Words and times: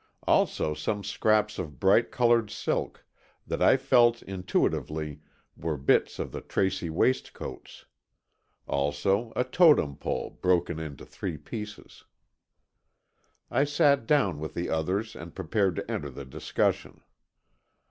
Also, 0.25 0.73
some 0.73 1.03
scraps 1.03 1.59
of 1.59 1.79
bright 1.79 2.09
coloured 2.11 2.49
silk, 2.49 3.05
that 3.45 3.61
I 3.61 3.77
felt, 3.77 4.23
intuitively, 4.23 5.21
were 5.55 5.77
bits 5.77 6.17
of 6.17 6.31
the 6.31 6.41
Tracy 6.41 6.89
waistcoats. 6.89 7.85
Also, 8.65 9.31
a 9.35 9.43
Totem 9.43 9.95
Pole, 9.95 10.39
broken 10.41 10.79
into 10.79 11.05
three 11.05 11.37
pieces. 11.37 12.05
I 13.51 13.63
sat 13.63 14.07
down 14.07 14.39
with 14.39 14.55
the 14.55 14.69
others, 14.69 15.15
and 15.15 15.35
prepared 15.35 15.75
to 15.75 15.91
enter 15.91 16.09
the 16.09 16.25
discussion. 16.25 17.01